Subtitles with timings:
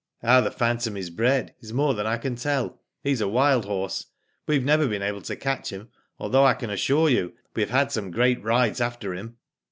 [0.23, 2.81] How the phantom is bred, is more than I can tell.
[3.03, 4.07] He's a wild horse.
[4.47, 7.91] We've never been able to catch him, although I can assure you we have had
[7.91, 9.35] some great rides after him."